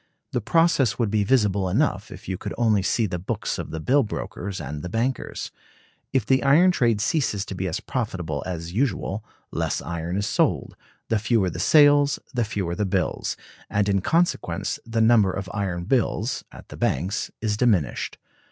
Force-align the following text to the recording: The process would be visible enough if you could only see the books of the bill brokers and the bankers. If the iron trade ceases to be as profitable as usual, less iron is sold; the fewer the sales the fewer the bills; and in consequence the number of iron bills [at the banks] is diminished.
The 0.31 0.41
process 0.41 0.97
would 0.97 1.11
be 1.11 1.23
visible 1.23 1.69
enough 1.69 2.09
if 2.09 2.27
you 2.27 2.35
could 2.35 2.55
only 2.57 2.81
see 2.81 3.05
the 3.05 3.19
books 3.19 3.59
of 3.59 3.69
the 3.69 3.79
bill 3.79 4.01
brokers 4.01 4.59
and 4.59 4.81
the 4.81 4.89
bankers. 4.89 5.51
If 6.11 6.25
the 6.25 6.41
iron 6.41 6.71
trade 6.71 6.99
ceases 6.99 7.45
to 7.45 7.53
be 7.53 7.67
as 7.67 7.79
profitable 7.79 8.41
as 8.47 8.73
usual, 8.73 9.23
less 9.51 9.79
iron 9.79 10.17
is 10.17 10.25
sold; 10.25 10.75
the 11.09 11.19
fewer 11.19 11.51
the 11.51 11.59
sales 11.59 12.17
the 12.33 12.43
fewer 12.43 12.73
the 12.73 12.83
bills; 12.83 13.37
and 13.69 13.87
in 13.87 14.01
consequence 14.01 14.79
the 14.87 15.01
number 15.01 15.31
of 15.31 15.47
iron 15.53 15.83
bills 15.83 16.43
[at 16.51 16.69
the 16.69 16.77
banks] 16.77 17.29
is 17.39 17.55
diminished. 17.55 18.17